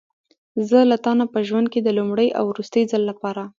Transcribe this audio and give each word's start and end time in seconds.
زه 0.69 0.79
له 0.91 0.97
تا 1.03 1.11
نه 1.19 1.25
په 1.33 1.39
ژوند 1.47 1.67
کې 1.73 1.79
د 1.83 1.89
لومړي 1.97 2.27
او 2.37 2.43
وروستي 2.51 2.81
ځل 2.91 3.03
لپاره. 3.11 3.43